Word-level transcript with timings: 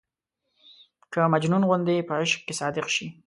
که 1.11 1.19
مجنون 1.33 1.63
غوندې 1.69 2.05
په 2.07 2.13
عشق 2.21 2.39
کې 2.47 2.53
صادق 2.61 2.87
شي. 2.95 3.07